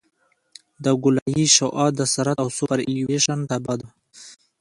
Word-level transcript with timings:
د 0.83 0.85
ګولایي 1.03 1.45
شعاع 1.55 1.89
د 1.95 2.01
سرعت 2.13 2.37
او 2.43 2.47
سوپرایلیویشن 2.57 3.39
تابع 3.49 3.75
ده 3.81 3.87